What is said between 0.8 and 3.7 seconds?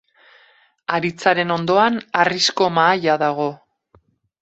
Haritzaren ondoan, harrizko mahaia dago.